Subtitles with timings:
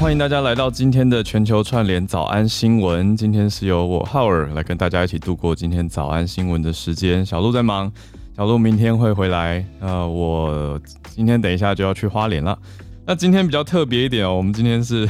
[0.00, 3.14] 欢迎大家来到今天的全球串联早安新闻。
[3.14, 7.24] 今天是由我浩尔来跟大家一起度过今天早安新闻的时间。
[7.24, 7.92] 小鹿在忙，
[8.34, 9.62] 小鹿明天会回来。
[9.78, 12.58] 呃，我今天等一下就要去花莲了。
[13.04, 15.06] 那今天比较特别一点哦，我们今天是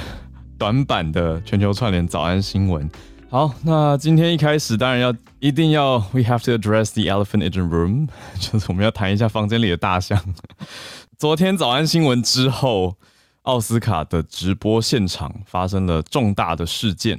[0.59, 2.91] 短版的全球串联早安新闻。
[3.31, 8.09] 好，那今天一开始当然要一定要，we have to address the elephant in the room，
[8.41, 10.21] 就是我们要谈一下房间里的大象。
[11.17, 12.97] 昨天早安新闻之后。
[13.43, 17.19] 奥斯卡的直播现场发生了重大的事件，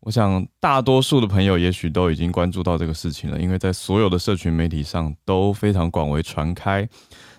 [0.00, 6.86] 我想大多数的朋友也许都已经关注到这个事情了，因为在所有的社群媒体上都非常广为传开。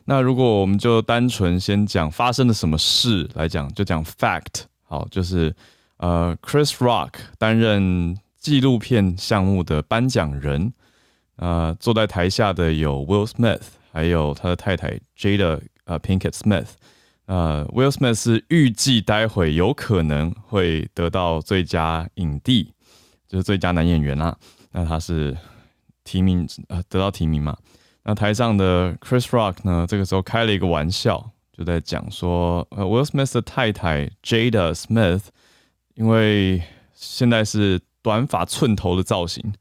[0.06, 5.56] 那如果我们就单纯先讲发生了什么事来讲，就讲 fact，好，就是
[5.98, 10.74] 呃，Chris Rock 担任纪录片项目的颁奖人，
[11.38, 13.62] 呃，坐在台下的有 Will Smith，
[13.92, 16.68] 还有他的太太 Jada 呃 Pinkett Smith。
[17.26, 22.72] 呃，Will Smith 是预计待会有可能会得到最佳影帝，
[23.28, 24.38] 就是最佳男演员啦。
[24.72, 25.36] 那他是
[26.04, 27.58] 提名呃得到提名嘛？
[28.04, 35.24] 那台上的 Chris Rock 呢，这个时候开了一个玩笑，就在讲说，呃，Will Smith 的太太 Jada Smith，
[35.96, 36.62] 因为
[36.94, 39.54] 现在是短发寸头的造型，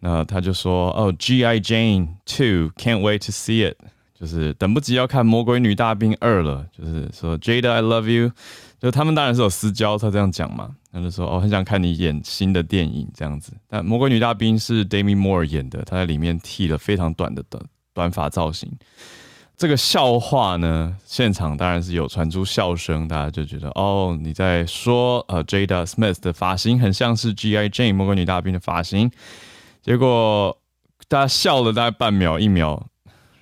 [0.00, 1.58] 那他就说，哦，G.I.
[1.60, 3.78] Jane Two，Can't wait to see it。
[4.18, 8.32] 就是等不及要看《魔鬼女大兵二》了，就是说 Jada I love you，
[8.80, 13.52] 就他们当然是有私交，他这样讲嘛，他就说哦很想看你演新的电影这样子。
[13.68, 17.62] 但《魔鬼女大兵》是 Demi Moore 演的，他在里面剃了非常短的短
[17.94, 18.68] 短发造型。
[19.56, 27.68] 这个笑话呢，现场当然是有传出笑声，大家就觉得哦你在说呃 Jada Smith 的发型很像是 G.I.
[27.68, 29.08] Jane 魔鬼女大兵的发型，
[29.80, 30.58] 结果
[31.06, 32.84] 大家笑了大概半秒一秒。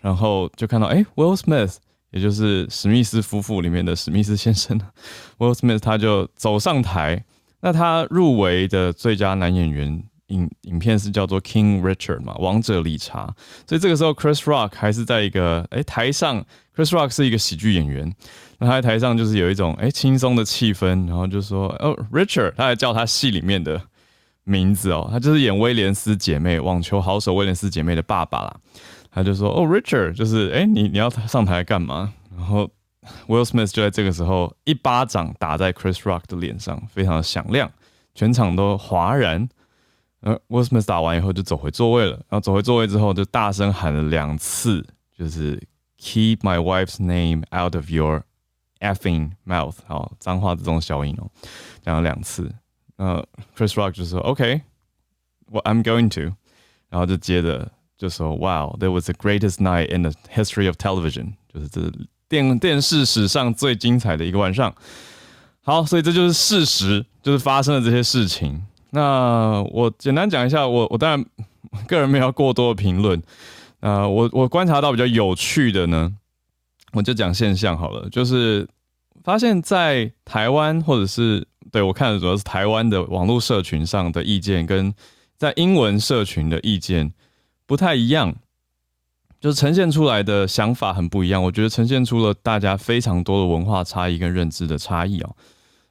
[0.00, 1.76] 然后就看到，哎，Will Smith，
[2.10, 4.80] 也就是史密斯夫妇里面的史密斯先生，
[5.38, 7.24] Will Smith，他就走上台。
[7.60, 13.26] 那他入围的最佳男演员影影片是叫做《King Richard》嘛，《王者理查》。
[13.68, 16.44] 所以这个时候，Chris Rock 还是在一个哎台上
[16.76, 18.12] ，Chris Rock 是一个喜剧演员，
[18.58, 23.80] 那他在台上就是有一种哎轻松的气氛，然后就说哦，Richard，他还叫他戏里面的
[24.48, 28.56] 名字哦，他就是演威廉斯姐妹网球好手威廉斯姐妹的爸爸啦。
[29.10, 32.70] 他就说：“哦，Richard，就是哎，你你要上台干嘛？”然后
[33.26, 37.68] Will Smith 就在这个时候一巴掌打在 Chris Rock 的脸上，非常的响亮，
[38.14, 39.48] 全场都哗然。
[40.20, 44.86] 呃，Will Smith 打完以后就走回座位了，然后走回座位之后就大声喊了两次，
[45.16, 45.60] 就是
[45.98, 48.22] “Keep my wife's name out of your
[48.80, 51.30] effing mouth”，好，脏话这种小音哦，
[51.82, 52.54] 讲了两次。
[52.96, 53.26] 呃
[53.56, 56.34] ，Chris Rock 就说：“OK，what I'm going to”，
[56.88, 57.70] 然后就接着。
[57.98, 61.90] 就说，Wow, that was the greatest night in the history of television，就是这
[62.28, 64.74] 电电视史上最精彩的一个晚上。
[65.62, 68.62] 好，所以这就是事实，就是发生了这些事情。
[68.90, 71.24] 那我简单讲一下，我我当然
[71.88, 73.22] 个人没有过多的评论。
[73.80, 76.12] 呃，我我观察到比较有趣的呢，
[76.92, 78.68] 我就讲现象好了，就是
[79.24, 84.94] 发现，在台湾或者是对我看的主要是台湾的网络社群上的意见，跟
[85.36, 87.12] 在英文社群的意见。
[87.68, 88.32] 不太一样，
[89.40, 91.42] 就是呈现出来的想法很不一样。
[91.42, 95.36] 我觉得呈现出了大家非常多的文化差异跟认知的差异哦。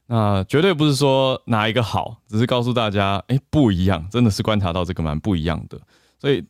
[0.08, 5.78] 那绝对不是说哪一个好，只是告诉大家，哎，不一样，真的是观察到这个蛮不一样的。
[6.18, 6.42] 所以，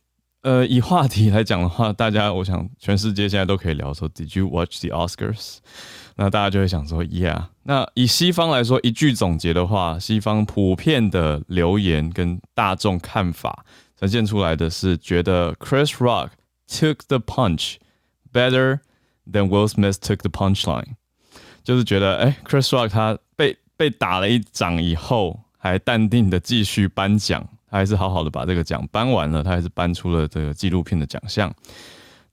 [0.42, 5.56] 呃，以话题来讲的话，大家我想全世界现在都可以聊说，Did you watch the Oscars？
[6.14, 7.46] 那大家就会想说，Yeah。
[7.68, 13.64] 那以西方来说，一句总结的话，西方普遍的留言跟大众看法。
[13.98, 16.28] 呈现出来的是觉得 Chris Rock
[16.68, 17.76] took the punch
[18.32, 18.80] better
[19.28, 20.94] than Will Smith took the punchline，
[21.64, 31.52] 就是觉得哎，Chris Rock 他被被打了一掌以后，还淡定的继续颁奖，他还是好好的把这个奖颁完了，他还是颁出了这个纪录片的奖项。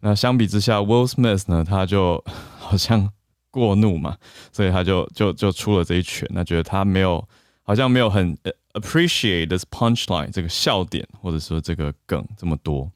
[0.02, 2.22] 那相比之下，Will Smith 呢，他就
[2.60, 3.10] 好像
[3.54, 4.18] 过怒嘛，
[4.52, 7.24] 所以他就就就出了这一拳，那觉得他没有。
[7.66, 8.38] 好像没有很
[8.74, 12.92] appreciate this punchline 这个笑点，或者说这个梗这么多。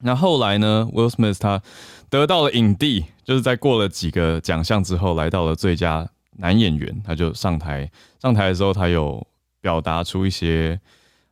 [0.00, 1.62] 那后来呢，Will Smith 他
[2.10, 7.90] 得到了影帝，就是在过了几个奖项之后，来到了最佳男演员，他就上台。
[8.20, 9.26] 上台的时候，他有
[9.62, 10.78] 表达出一些，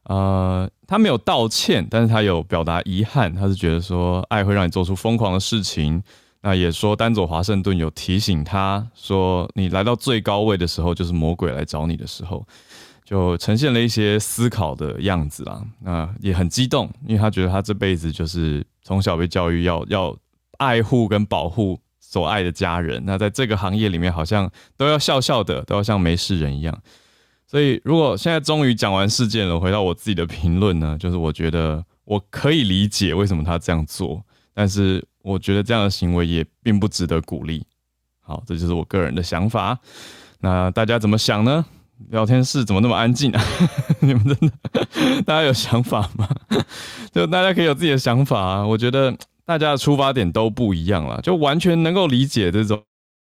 [0.04, 3.34] 呃，他没有道歉，但是他有表达遗憾。
[3.34, 6.02] 他是觉得说，爱会让你做出疯狂的事情。
[6.46, 12.46] 那也说，丹佐华盛顿有提醒他说，你来到最高位的时候，就是魔鬼来找你的时候，
[13.04, 15.60] 就呈现了一些思考的样子啦。
[15.80, 20.16] 那也很激动，因为他觉得他这辈子就是从小被教育要要
[20.58, 23.02] 爱护跟保护所爱的家人。
[23.04, 26.80] 那在这个行业里面，好像都要笑笑的，都要像没事人一样。
[27.48, 37.66] 所以，如果现在终于讲完事件了，回到我自己的评论呢，就是我觉得我可以理解为什么他这样做，但是我觉得这样的行为也并不值得鼓励。
[38.20, 39.76] 好，这就是我个人的想法。
[40.38, 41.64] 那大家怎么想呢？
[42.10, 43.42] 聊天室怎么那么安静啊？
[44.00, 44.52] 你们真的，
[45.26, 46.28] 大家有想法吗？
[47.12, 48.64] 就大家可以有自己的想法啊。
[48.64, 52.80] 我觉得大家的出发点都不一样了，就完全能够理解这种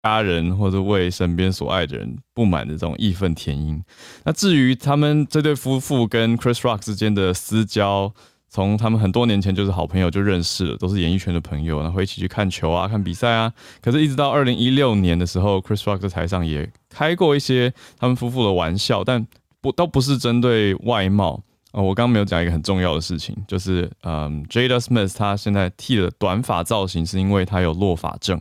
[0.04, 3.81] 家人或者为身边所爱的人不满的这种义愤填膺。
[4.25, 8.13] 那至于他们这对夫妇跟 Chris Rock 之间的私交，
[8.49, 13.51] 从他们很多年前就是好朋友就认识了，都是演艺圈的朋友，然后一起去看球啊、看比赛啊。
[13.81, 19.27] 可是，一直到二零一六年的时候，Chris Rock 在台上也开过一些他们夫妇的玩笑，但
[19.59, 21.81] 不都不是针对外貌啊。
[21.81, 28.39] 我刚刚没有讲一个很重要的事情，就是嗯，Jada Smith 他现在剃了短发造型，是因为他有落发症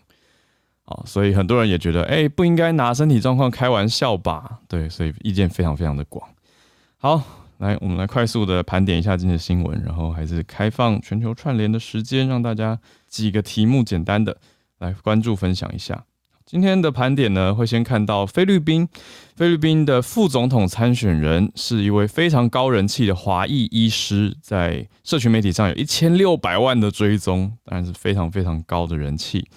[0.84, 4.60] 啊，所以很多人也觉得，哎，不应该拿身体状况开玩笑吧？
[4.68, 6.26] 对，所以意见非常非常的广。
[6.98, 7.22] 好。
[7.58, 14.36] 来，我们来快速的盘点一下今天的新闻，然后还是开放全球串联的时间，让大家几个题目简单的
[14.78, 16.04] 来关注分享一下。
[16.44, 18.88] 今天的盘点呢，会先看到菲律宾，
[19.34, 29.48] 菲律宾的副总统参选人是一位非常高人气的华裔医师，在社群媒体上有一千六百万的追踪，当然是非常非常高的人气。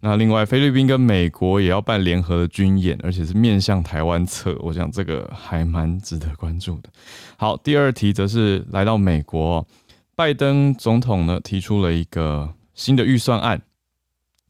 [0.00, 6.88] 那另外，菲律宾跟美国也要办联合的军演，而且是面向台湾侧，我想这个还蛮值得关注的。
[7.36, 9.66] 好，第二题则是来到美国，
[10.14, 13.60] 拜登总统呢提出了一个新的预算案，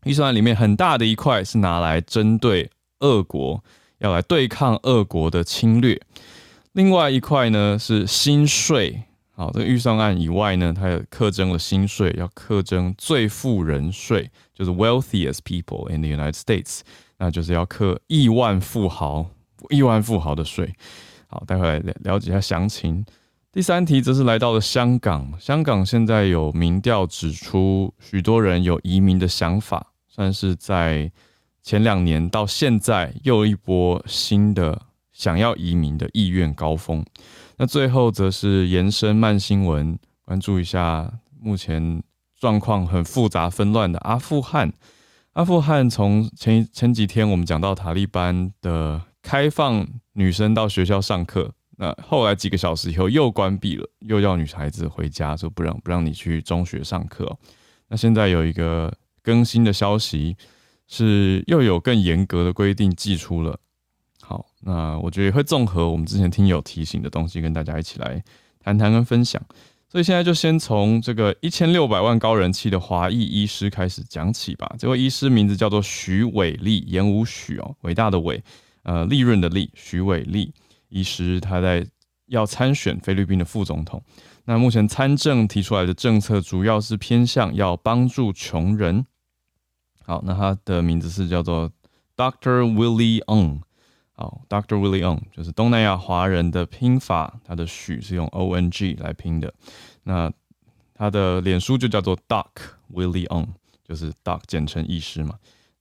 [0.05, 2.71] 预算案里面很大的一块是拿来针对
[3.01, 3.65] 俄国，
[4.01, 5.99] 要来对抗俄国的侵略，
[6.73, 9.05] 另外一块呢是新税。
[9.39, 16.81] 好，这个预算案以外呢，它也课征了新税，要课征最富人税，就是 wealthiest people in the United States，
[17.19, 19.27] 那就是要课亿万富豪、
[19.71, 20.75] 亿万富豪的税。
[21.29, 23.05] 好，待会来了解一下详情。
[23.53, 31.13] 第三题则是来到了香港，香港现在有民调指出，许多人有移民的想法，算是在
[31.63, 34.83] 前两年到现在又一波新的
[35.19, 37.05] 想要移民的意愿高峰。
[37.57, 42.01] 那最后则是延伸慢新闻，关注一下目前
[42.39, 44.73] 状况很复杂纷乱的阿富汗。
[45.33, 57.37] 阿富汗从前前几天我们讲到塔利班的开放女生到学校上课，那后来几个小时以后又关闭了，又要女孩子回家，说不让不让你去中学上课。
[57.89, 60.37] 那现在有一个更新的消息，
[60.87, 63.59] 是又有更严格的规定寄出了。
[64.29, 68.23] 好，那我觉得也会综合我们之前听友提醒的东西，跟大家一起来
[68.61, 69.43] 谈谈跟分享。
[69.89, 74.71] 所以现在就先从这个一千六百万高人气的华裔医师开始讲起吧。
[74.79, 78.45] 这位医师名字叫做徐伟立，言无许哦，伟大的伟，
[78.83, 80.53] 呃，利润的利，徐伟立
[80.91, 81.87] 医师，他在
[82.27, 84.03] 要参选菲律宾的副总统。
[84.45, 89.07] 那目前参政提出来的政策主要是偏向要帮助穷人。
[90.05, 91.73] 好，那他的名字是叫做
[92.15, 93.63] Doctor Willie Ng。
[94.21, 94.77] 好，Dr.
[94.77, 99.55] Willie On 就是东南亚华人的拼法，他的许是用 O N G 来拼的。
[100.03, 100.29] 那
[100.93, 102.49] 他的脸书就叫做 Doc
[102.93, 103.47] Willie Ong，
[103.87, 105.37] 就是 dock 简称医师嘛。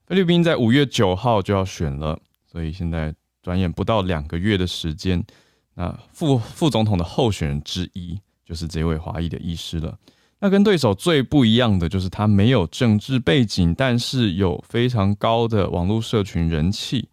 [0.05, 3.11] 菲律宾在五月九号就要选了，所以现在
[3.41, 5.25] 转眼不到两个月的时间，
[5.73, 9.97] 那副副总统的候选人之一就是这位华裔的医师了。
[10.39, 17.09] 那跟对手最不一样的就是他没有政治背景，但是有非常高的网络社群人气。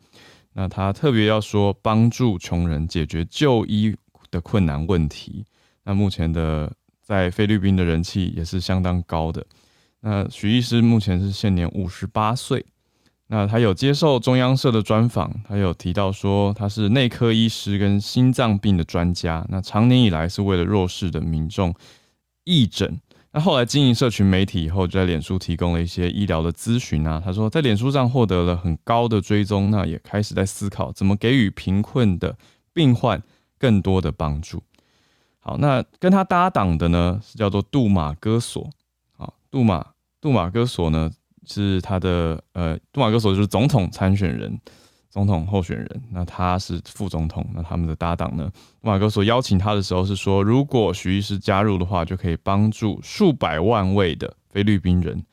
[0.54, 3.94] 那他特别要说帮助穷人解决就医
[4.30, 5.44] 的困难问题。
[5.82, 9.44] 那目前的在菲律宾的人气也是相当高的。
[10.00, 12.64] 那徐医师目前是现年五十八岁。
[13.26, 19.44] 那他有接受中央社的专访，他有提到说他是内科医师跟心脏病的专家。
[19.48, 21.74] 那长年以来是为了弱势的民众
[22.44, 23.00] 义诊。
[23.36, 27.20] 那后来经营社群媒体以后，就在脸书提供了一些医疗的咨询啊。
[27.22, 32.38] 他说，在脸书上获得了很高的追踪，那也开始在思考怎么给予贫困的
[32.72, 33.20] 病患
[33.58, 34.62] 更多的帮助。
[35.40, 38.70] 好，那跟他搭档的呢是叫做杜马戈索。
[39.16, 39.84] 好，杜马
[40.20, 41.10] 杜马戈索呢
[41.44, 44.56] 是他的呃，杜马戈索就是总统参选人。
[45.14, 48.50] 总统候选人，那他是副总统，那他们的搭档呢？
[48.80, 55.24] 马哥所邀请他的时候是说，如果徐医师加入的话，就可以帮助数百万位的菲律宾人。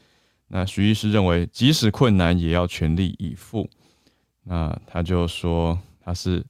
[0.50, 3.68] 那徐医师认为，即使困难也要全力以赴。
[4.44, 6.46] 那他就说，他是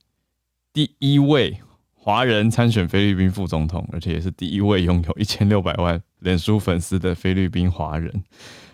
[0.73, 1.57] 第一位
[1.93, 8.11] 华人参选菲律宾副总统，而且也是第一位拥有一千六百万脸书粉丝的菲律宾华人。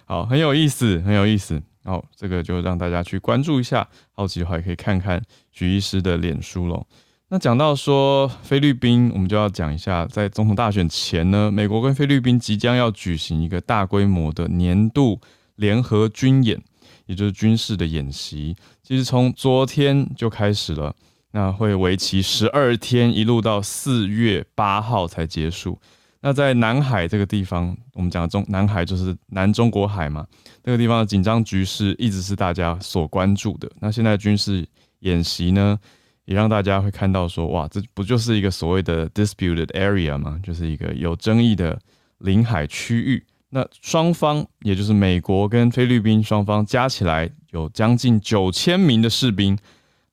[0.05, 1.61] 好，很有意思，很有意思。
[1.83, 6.85] 好，这个就让大家去关注一下，好奇的话也可以看看许医师的脸书喽。
[7.29, 15.19] 那讲到说菲律宾，我们就要讲一下，在总统大选前呢，美国跟菲律宾即将要举行一个大规模的年度
[15.55, 16.61] 联合军演，
[17.05, 18.55] 也就是军事的演习。
[18.81, 20.95] 其实从昨天就开始了，
[21.31, 25.79] 那会为期十二天，一路到四月八号才结束。
[26.21, 30.25] 那在南海这个地方，我们讲中南海就是南中国海嘛，
[30.63, 33.69] 那个地方的紧张局势一直是大家所关注的。
[33.79, 34.67] 那现在军事
[34.99, 35.77] 演习呢？
[36.25, 40.37] 也让大家会看到说，哇，这不就是一个所谓的 disputed area 吗？
[40.43, 41.79] 就是一个有争议的
[42.17, 43.25] 领海区域。
[43.49, 49.57] 那双方，也就是美国跟菲律宾双方加起来有将近九千名的士兵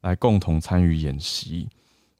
[0.02, 1.68] 来共同参与演习。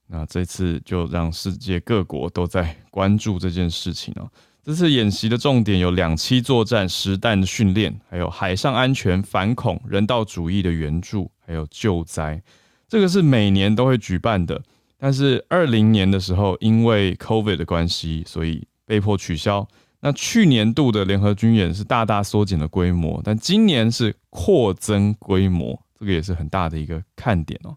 [0.06, 4.30] 那这次就让世界各国都在关注这件事情哦。
[4.62, 12.42] 这次演习的重点有两栖作战、实弹训练，还有海上安全、反恐、人道主义的援助，还有救灾。
[12.88, 14.62] 这个是每年都会举办的，
[14.98, 19.66] 但是二零年的时候因为 COVID 的关系，所以被迫取消。
[20.00, 27.76] 那去年度的联合军演是大大缩减了规模，但今年是扩增规模，这个也是很大的一个看点哦。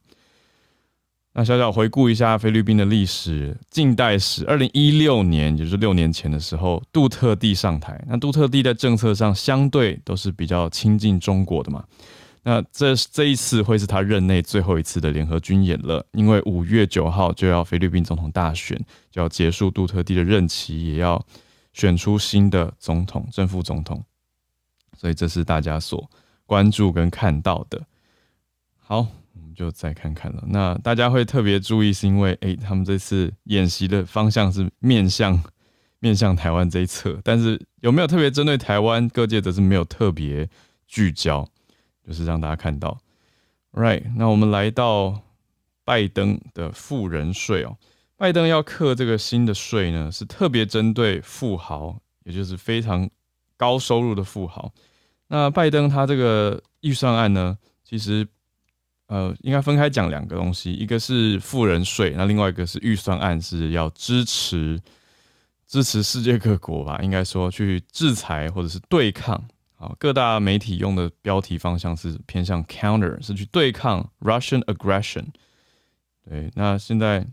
[1.39, 8.03] 那小小回顾一下菲律宾的历史，近代史，二零一六年，也就是六年前的时候，杜特地上台。
[8.07, 11.85] 那杜特地在政策上相对都是比较亲近中国的嘛。
[12.41, 18.75] 那这这一次会是他任内最后一次的联合军演了，因为五月九号就要菲律宾总统大选，
[19.11, 21.23] 就要结束杜特地的任期，也要
[21.71, 24.03] 选出新的总统、正副总统，
[24.97, 26.09] 所以这是大家所
[26.47, 27.79] 关注跟看到的。
[28.79, 29.05] 好，
[29.41, 30.43] 我们就再看看了。
[30.47, 35.41] 那大家会特别注意，是因为诶，他们这次演习的方向是面向
[35.99, 39.07] 面向台湾这一侧，但是有没有特别针对台湾？
[39.09, 40.49] 各界则是没有特别
[40.87, 41.47] 聚焦。
[42.05, 42.97] 就是让大家看到
[43.73, 44.01] ，right？
[44.15, 45.23] 那我们来到
[45.83, 47.77] 拜登的富人税哦，
[48.15, 53.09] 拜登要克这个新的税呢，是特别针对富豪，也就是非常
[53.57, 54.71] 高收入的富豪。
[55.27, 58.25] 那拜登他这个预算案呢，其实
[59.07, 64.79] 呃应该分开讲两个东西，一个是富人税，那另外一个是预算案是要支持
[65.65, 69.43] 支持世界各国吧，应该说去制裁或者是对抗。
[69.79, 75.25] 好，各大媒体用的标题方向是偏向 counter，是去对抗 Russian aggression。
[76.27, 77.27] 对，那现在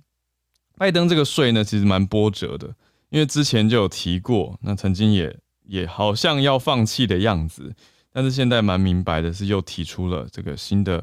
[0.77, 2.75] 拜登这个税呢，其实蛮波折的，
[3.09, 7.75] 因为之前就有提过，那曾经也也好像要放弃的样子，
[8.13, 11.03] 但是现在蛮明白的是又提出了这个新的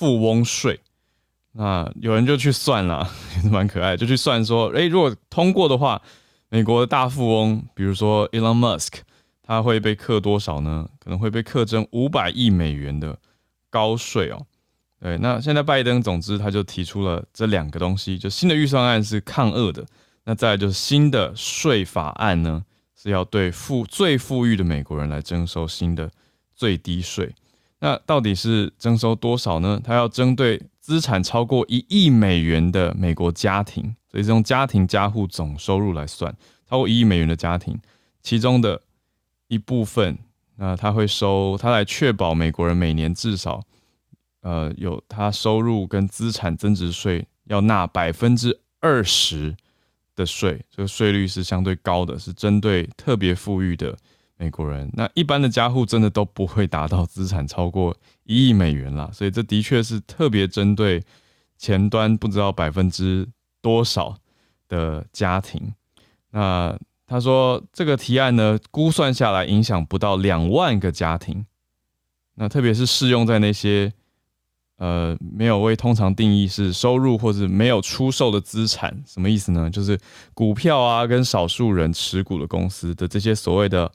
[0.00, 0.80] 富翁税。
[1.52, 6.00] 那有人就去算了， 也是蛮可爱，就去算说，诶，如果通过的话，
[6.48, 9.00] 美国的大富翁，比如说 Elon Musk。
[9.42, 10.88] 他会被课多少呢？
[11.00, 13.18] 可能会被课征五百亿美元的
[13.68, 14.46] 高税哦。
[15.00, 19.84] 对，那现在拜登，总之他就提出了这两个东西，就新的预算案是抗恶的，
[20.22, 22.64] 那再就是新的税法案呢，
[22.94, 26.08] 是要对富最富裕的美国人来征收新的
[26.54, 27.34] 最低税。
[27.80, 29.80] 那到底是征收多少呢？
[29.82, 36.32] 他要针对资产超过一亿美元的美国家庭，所以是用家庭家户总收入来算，
[36.68, 37.76] 超过一亿美元的家庭，
[38.22, 38.80] 其中的。
[39.52, 40.16] 一部分，
[40.58, 43.60] 那他会收，他来确保美国人每年至少，
[44.42, 49.56] 呃，有他收入跟资产增值税要纳百分之二十
[50.14, 53.98] 的税，这个税率是相对高的，是针对特别富裕的
[54.40, 54.90] 美国人。
[54.94, 57.94] 那一般的家户真的都不会达到资产超过
[58.24, 61.02] 一亿美元啦，所以这的确是特别针对
[61.58, 63.28] 前端不知道百分之
[63.60, 64.16] 多少
[64.66, 65.74] 的家庭。
[66.30, 66.74] 那
[67.06, 71.44] 他说：“这个提案呢，估算下来影响不到两万个家庭。
[72.36, 73.92] 那特别是适用在那些
[74.76, 79.68] 呃没有为通常定义是收入或者没有出售的资产，什么意思呢？
[79.68, 79.98] 就是
[80.32, 83.90] 股票啊，跟少数人持股的公司的这些所谓的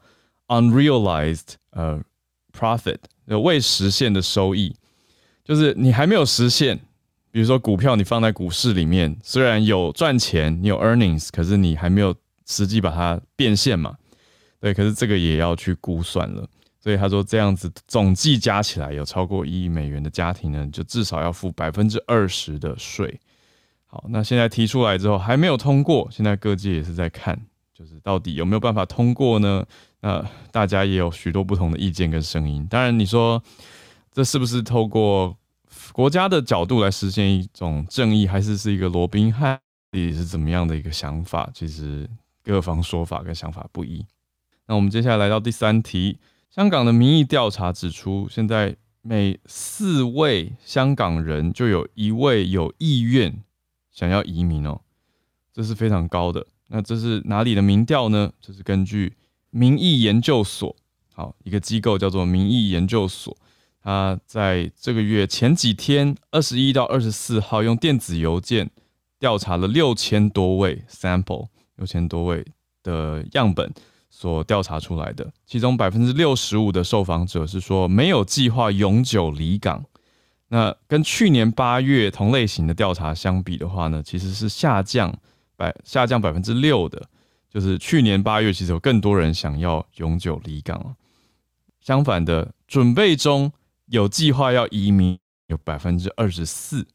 [0.47, 2.01] unrealized 呃
[2.51, 4.75] profit，未实现的收益，
[5.43, 6.79] 就是你还没有实现。
[7.31, 12.15] 比如说股票，你放在股市里面，虽然有赚钱，你有 earnings，可是你还没有。”
[12.47, 13.97] 实际把它变现嘛，
[14.59, 16.47] 对，可是这个也要去估算了，
[16.79, 23.19] 所以他说这样子总计加起来有超过一亿美元的家庭呢，就至少要付百分之二十的税。
[23.87, 27.35] 好，那现在提出来之后还没有通过，现在各界也是在看，
[27.73, 29.65] 就是到底有没有办法通过呢？
[30.05, 32.67] 呃大家也有许多不同的意见跟声音。
[32.69, 33.41] 当然，你说
[34.11, 35.35] 这是不是透过
[35.91, 39.59] 国家的角度来实现一种正义，还是是一个罗宾汉
[39.91, 41.49] 底是怎么样的一个想法？
[41.53, 42.07] 其实。
[42.47, 44.05] 各方说法跟想法不一。
[44.67, 46.19] 那我们接下来来到第三题，
[46.51, 53.41] 香港的民意调查指出，现在每四位香港人就有一位有意愿
[53.91, 54.79] 想要移民哦，
[55.51, 56.45] 这是非常高的。
[56.67, 58.31] 那这是哪里的民调呢？
[58.39, 59.13] 这是根据
[59.55, 60.75] 民意研究所，
[61.13, 63.33] 好一个机构叫做民意研究所，
[63.81, 68.69] 它在这个月前几天，二十一到二十四号，用电子邮件
[69.17, 71.47] 调查了六千多位 sample，
[71.77, 72.45] 六千多位
[72.83, 73.73] 的样本
[74.09, 79.85] 所调查出来的，其中百分之六十五的受访者是说没有计划永久离港。
[80.49, 85.17] 那跟去年八月同类型的调查相比的话呢，其实是下降。
[85.57, 87.01] 百下降百分之六的，
[87.55, 90.93] 就是去年八月，其实有更多人想要永久离港
[91.79, 93.49] 相反的，准备中
[93.85, 96.85] 有计划要移民有百分之二十四。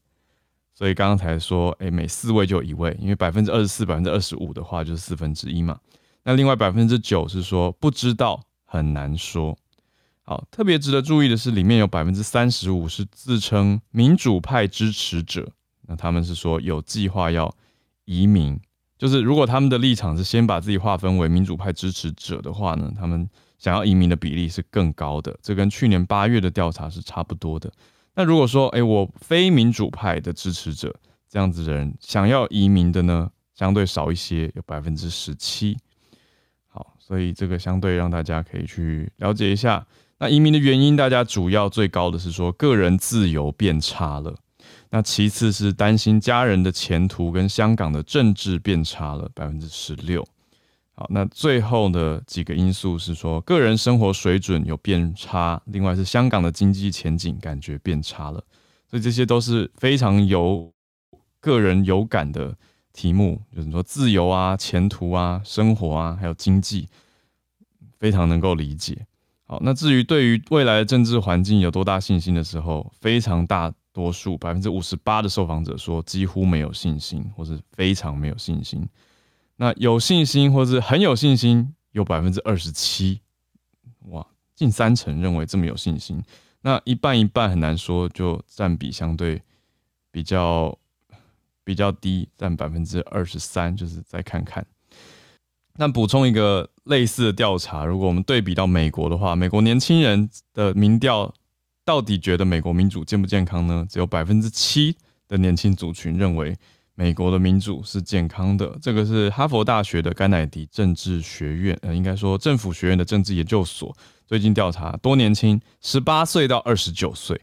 [0.75, 5.79] 所以刚刚才说，哎，每四位就一位，因为百分之二十四、百分之二十五的话就是四分之一嘛。
[6.23, 9.57] 那另外百分之九是说不知道，很难说。
[10.21, 15.51] 好，特别值得注意的是，里面有百分之三十五是自称民主派支持者，
[15.87, 17.51] 那他们是说有计划要。
[18.05, 18.59] 移民
[19.01, 23.27] 就是，如果他们的立场是先把自己划分为民主派支持者的话呢，他们
[23.57, 25.35] 想要移民的比例是更高的。
[25.41, 27.73] 这跟去年八月的调查是差不多的。
[28.13, 30.95] 那如果说，哎，我非民主派的支持者
[31.27, 35.75] 这样子的人想要移民的呢，相对少一些，有百分之十七。
[36.67, 39.83] 好，所以这个相对让大家可以去了解一下。
[40.19, 44.35] 那移民的原因，大家主要最高的是说个人自由变差了。
[44.93, 50.27] 那其次是担心家人的前途跟香港的政治变差了百分之十六。
[50.93, 58.43] 好，那最后的几个因素是说个人生活水准有变差，另外是香港的经济前景感觉变差了。
[58.89, 60.69] 所以这些都是非常有
[61.39, 62.53] 个人有感的
[62.91, 66.89] 题目，就是说自由啊、前途啊、生活啊，还有经济，
[67.97, 69.05] 非常能够理解。
[69.47, 73.73] 好，那至于对于未来的政治环境有多大信心的时候，非常大。
[73.93, 78.87] 多数百分之五十八的受访者说几乎没有信心，或是非常没有信心。
[79.57, 83.19] 那有信心或是很有信心有百分之二十七，
[84.09, 86.23] 哇，近三成认为这么有信心。
[86.61, 89.41] 那一半一半很难说，就占比相对
[90.09, 90.77] 比较
[91.63, 93.75] 比较低，占百分之二十三。
[93.75, 94.65] 就是再看看。
[95.75, 101.33] 那补充一个类似的调查，如果我们对比到美国的话，美国年轻人的民调。
[101.83, 103.85] 到底觉得美国民主健不健康呢？
[103.89, 104.95] 只有百分之七
[105.27, 106.55] 的年轻族群认为
[106.93, 108.77] 美国的民主是健康的。
[108.81, 113.95] 这个是哈佛大学的甘乃迪政治学院，呃，应该说政府学院的政治研究所
[114.27, 117.41] 最近调查多年轻，十八岁到二十九岁，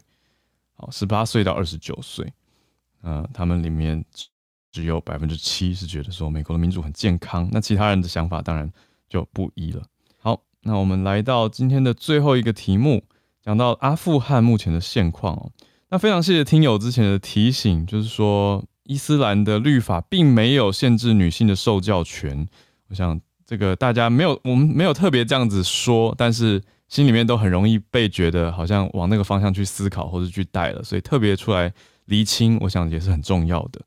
[0.73, 2.31] 好，十八岁到二十九岁，
[3.01, 4.03] 呃，他们里面
[4.71, 7.49] 只有百分之七是觉得说美国的民主很健康。
[7.51, 8.71] 那其他人的想法当然
[9.09, 9.83] 就不一了。
[10.17, 13.03] 好，那我们来到今天的最后一个题目。
[13.49, 15.49] 讲到阿富汗目前的现况哦，
[15.89, 22.47] 那非常谢谢听友之前的提醒，就是说伊斯兰的律法并没有限制女性的受教权。
[22.89, 31.73] 我想这个大家没有，我们没有特别这样子说，但是心里面都很容易被觉得好像往那个方向去思考或者去带了，所以特别出来
[32.05, 33.81] 厘清，我想也是很重要的。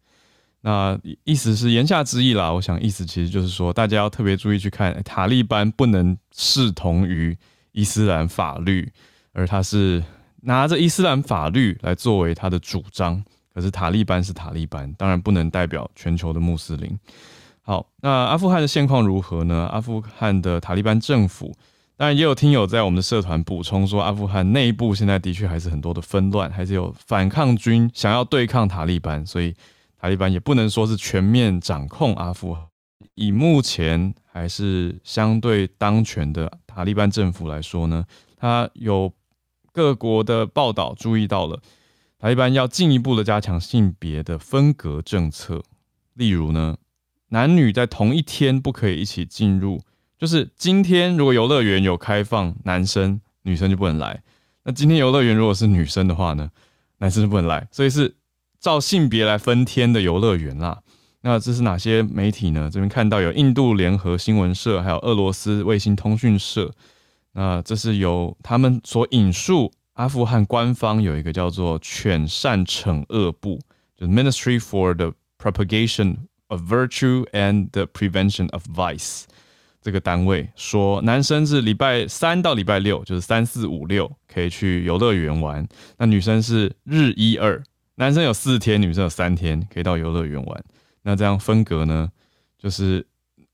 [0.63, 7.39] 那意思是言下之意啦，我想意思其实就是说，大家要特别注意去看塔利班不能视同于
[7.71, 8.91] 伊斯兰法律。
[9.33, 10.03] 而他是
[10.43, 16.99] 拿着伊斯兰法律来作为他的主张，可是塔利班是塔利班，当然不能代表全球的穆斯林。
[17.63, 19.69] 好，那阿富汗的现况如何呢？
[19.73, 21.55] 阿富汗的塔利班政府，
[21.97, 29.55] 当然也有听友在我们的社团补充说，阿富汗内部现在的确还是很多的纷乱，还是有反抗军想要对抗塔利班，所以
[29.97, 32.63] 塔利班也不能说是全面掌控阿富汗。
[33.15, 38.05] 以目前还是相对当权的塔利班政府来说呢，
[38.37, 39.11] 他有。
[39.73, 41.61] 各国的报道注意到了，
[42.19, 45.63] 塔利班要进一步的加强性别的分隔政策，
[46.15, 46.77] 例如呢，
[47.29, 49.81] 男女在同一天不可以一起进入，
[50.19, 54.23] 就是今天如果游乐园有开放，男生女生就不能来。
[54.65, 56.51] 那今天游乐园如果是女生的话呢，
[56.99, 58.15] 男生就不能来，所以是
[58.61, 60.83] 照性别来分天的游乐园啦。
[61.23, 62.69] 那这是哪些媒体呢？
[62.71, 66.73] 这边看到有印度联合新闻社，还有俄罗斯卫星通讯社。
[67.33, 73.59] 那这是由他们所引述，阿富汗官方有一个叫做“犬善惩恶部”，
[73.97, 76.17] 就是 Ministry for the Propagation
[76.49, 79.25] of Virtue and the Prevention of Vice
[79.81, 85.65] 这个单位说，男生是礼拜三到礼拜六，就是三四五六可以去游乐园玩；
[85.97, 87.61] 那女生是日一二，
[87.97, 90.65] 男生有四天，女生有三天可以到游乐园玩。
[91.03, 92.09] 那这样分隔呢，
[92.57, 93.05] 就是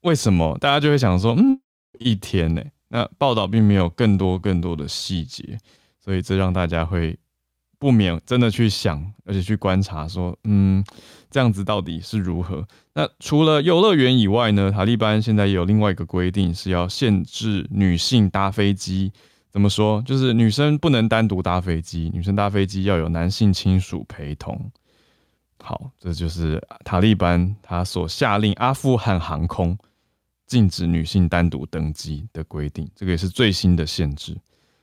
[0.02, 1.58] 为什么大家就会想说，嗯，
[1.98, 2.62] 一天呢？
[2.88, 5.58] 那报道并没有更多更多的细节，
[6.02, 7.18] 所以这让大家会
[7.78, 10.84] 不免真的去想，而且去观察说，嗯，
[11.30, 12.66] 这样子到底是如何？
[12.94, 14.72] 那除了游乐园以外呢？
[14.72, 19.12] 塔利班现在也有另外一个规定，是要限制女性搭飞机。
[19.50, 20.02] 怎么说？
[20.02, 24.70] 就是女生不能单独搭飞机，女生搭飞机要有男性亲属陪同。
[25.62, 29.76] 好，这就是塔利班他所下令阿富汗航空
[30.48, 34.36] 禁止女性单独登机的规定，这个也是最新的限制。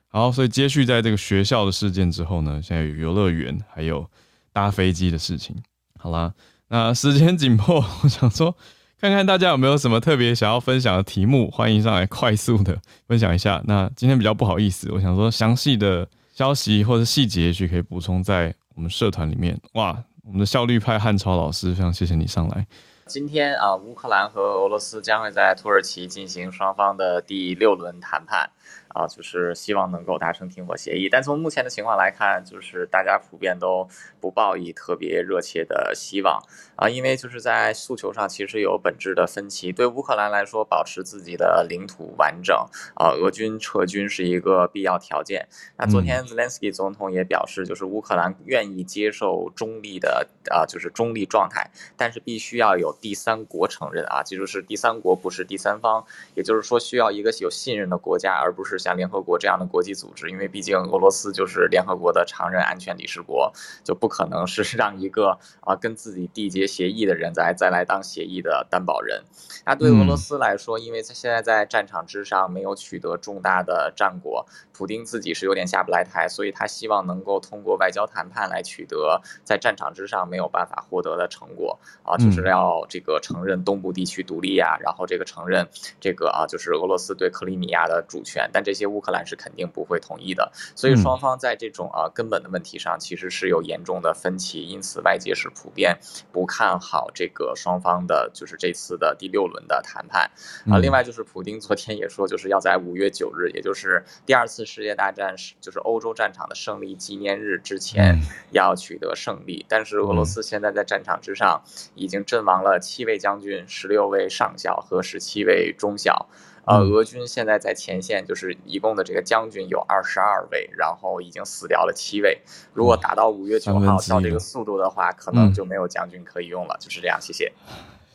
[0.08, 4.10] 好，所以接续在这个学校的事件之后呢，现在有游乐园，还有
[4.54, 5.54] 搭飞机的事情。
[6.00, 6.34] 好啦，
[6.70, 8.56] 那时间紧迫，我想说，
[9.02, 13.62] 看看大家有没有什么特别想要分享的题目，欢迎上来快速的分享一下。
[13.66, 19.60] 那今天比较不好意思，我想说详细的消息或者细节，也许可以补充在我们社团里面。
[19.74, 20.02] 哇！
[20.24, 22.66] 我们的效率派汉超老师，非常谢谢你上来。
[23.08, 28.50] 今天啊，乌克兰和俄罗斯将会在土耳其进行双方的第六轮谈判。
[28.96, 33.86] 啊，就是希望能够达成停火协议，但从目前的情况来看，就是大家普遍都
[34.22, 36.42] 不抱以特别热切的希望
[36.78, 39.74] 啊，因为就是在诉求上其实有本质的分歧。
[39.74, 42.56] 对乌克兰来说，保持自己的领土完整
[42.96, 45.46] 啊，俄军撤军是一个必要条件。
[45.76, 58.85] 那昨天 Zelensky 总统也表示，就是乌克兰愿意接受中立的啊，就是中立状态，但是必须要有第三国承认啊，记住是第三国，不是第三方，也就是说需要一个有信任的国家，而不是。
[58.86, 63.52] 像联合国这样的国际组织，因为毕竟俄罗斯就是联合国的常任安全理事国，
[63.84, 69.24] 就不可能是 让一个啊跟自己缔结协议的人再再来当协议的担保人。
[69.66, 85.68] 那对俄罗斯来说，因为他现在在战场之上没有取得重大的战果，普京自己是有点下不来台，所以他希望能够通过外交谈判来取得在战场之上没有办法获得的成果啊，就是要这个承认东部地区独立啊，然后这个承认
[86.00, 88.75] 这个啊就是俄罗斯对克里米亚的主权，但这。
[88.76, 95.98] 些乌克兰是肯定不会同意的，所以双方在这种啊根本的问题上其实是有严重的分歧，因此外界是普遍
[96.32, 100.30] 不看好这个双方的，就是这次的第六轮的谈判
[100.70, 100.78] 啊。
[100.78, 108.20] 另外就是普京昨天也说，就是要在五月九日，也就是第二次世界大战是就是欧洲战场的胜利纪念日之前
[108.52, 109.66] 要取得胜利。
[109.70, 111.64] 但是俄罗斯现在在战场之上
[111.96, 116.28] 已经阵亡了七位将军、十六位上校和十七位中校。
[116.66, 122.40] 呃，俄军现在在前线，就是一共的这个将军有二十二位，然后已经死掉了七位。
[122.74, 126.76] 如果打到五月九号到这个速度的话，可能就没有将军可以用了。
[126.80, 127.52] 就是这样，谢谢。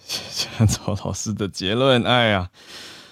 [0.05, 2.03] 谢 谢曹老师的结论。
[2.03, 2.51] 哎呀，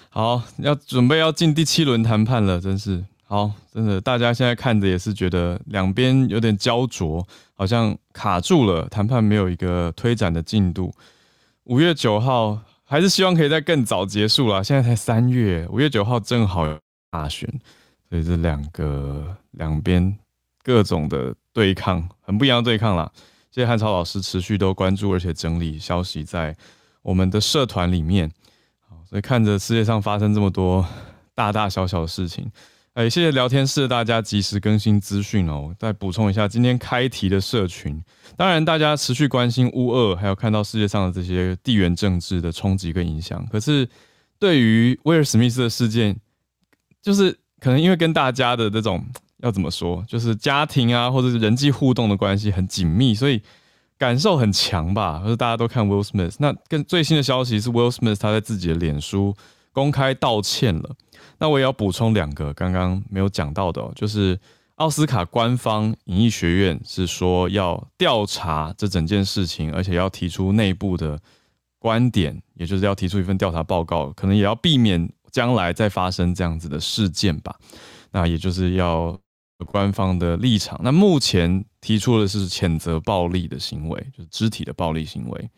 [0.09, 7.25] 好，要准备要进第七轮谈判了，真是好，真的，大家现在看着也是觉得两边有点焦灼，
[7.55, 10.93] 好像卡住了，谈判没有一个推展的进度。
[11.63, 12.59] 五月九号。
[12.89, 14.63] 还是希望可以在更早结束啦。
[14.63, 16.75] 现在才三月，五月九号正好有
[17.11, 17.47] 大选，
[18.09, 20.17] 所以这两个两边
[20.63, 23.11] 各种的对抗，很不一样的对抗啦。
[23.51, 26.57] 谢谢汉超老师持续都关注而且整理消息在
[27.03, 28.27] 我们的社团里面。
[28.87, 30.83] 好，所以看着世界上发生这么多
[31.35, 32.51] 大大小小的事情。
[32.93, 35.73] 哎，谢谢聊天室大家及时更新资讯哦。
[35.79, 38.03] 再补充一下，今天开题的社群，
[38.35, 43.45] 当然大家持续关心乌二，还有看到世界上的这些地缘政治的冲击跟影响。
[43.47, 43.87] 可是
[44.39, 46.19] 对于威尔史密斯的事件，
[47.01, 49.05] 就是可能因为跟大家的这种
[49.37, 53.41] 要怎么说，就是家庭啊，或者是人际互动的关系很紧密，所以
[53.97, 55.19] 感受很强吧。
[55.19, 59.33] 或者大家都看 Will Smith，那更最新的消息是 Will Smith 他在自己的脸书
[59.71, 60.95] 公开道歉了。
[61.37, 64.37] 那我也要补充两个刚刚没有讲到的，就是
[64.75, 71.19] 奥斯卡官方影艺学院是说要调查这整件事情，而且要提出内部的
[71.77, 77.55] 观点，也就是要提出一份调查报告，可能也要避免将来再发生这样子的事件吧。
[78.11, 79.17] 那也就是要
[79.65, 80.79] 官方的立场。
[80.83, 85.49] 那目前提出的是谴责暴力的行为，就是肢体的暴力行为。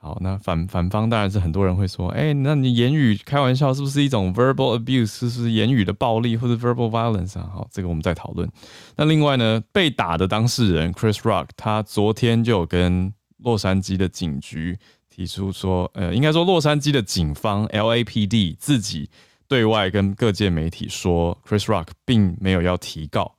[0.00, 7.50] 好，那反反方当然是很多人会说，哎，那你言语开玩笑是不是一种 verbal abuse，是不是言语的暴力或者 verbal violence 啊？
[7.52, 8.48] 好，这个我们再讨论。
[8.96, 14.78] 那另外呢，被打的当事人 Chris Rock，他昨天就有跟洛杉矶的警局
[15.10, 19.10] 提出说，呃，应该说洛杉矶的警方 LAPD 自己
[19.48, 23.34] 对外跟各界媒体说，Chris Rock 并没有要提告。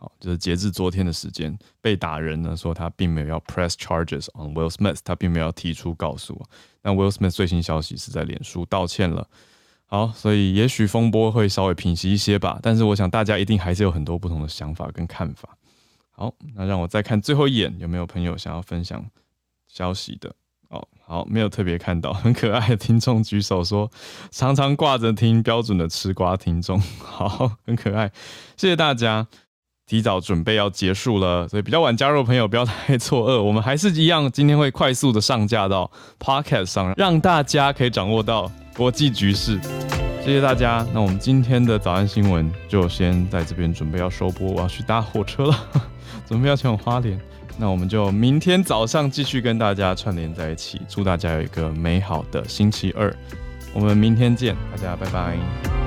[0.00, 6.48] 好，就是截至昨天的时间，被打人呢说他并没有要 press charges on Will Smith，他并没有要提出告诉我。
[6.82, 9.28] 那 Will Smith 最新消息是在脸书道歉了。
[9.86, 12.60] 好，所以也许风波会稍微平息一些吧。
[12.62, 15.58] 但是我想大家一定还是有很多不同的想法跟看法。
[16.10, 19.04] 好，那让我再看最后一眼，有没有朋友想要分享
[19.66, 20.32] 消息的？
[20.68, 23.90] 哦，好，没有特别看到，很可爱的听众举手说，
[24.30, 28.12] 常常挂着听标准的吃瓜听众， 好，很可爱，
[28.56, 29.26] 谢谢大家。
[29.88, 39.58] 提早准备要结束了，所以比较晚加入的朋友不要太错愕，我们还是一样，今天会快速的上架到 Podcast 上，让大家可以掌握到国际局势。
[40.22, 45.58] 谢谢大家，那我们今天的早安新闻就先在这边准备要收播，我要去搭火车了，
[46.28, 47.18] 准备要前往花莲。
[47.56, 53.10] 那我们就明天早上继续跟大家串联在一起，祝大家有一个美好的星期二，
[53.72, 55.77] 我们明天见，大家拜拜。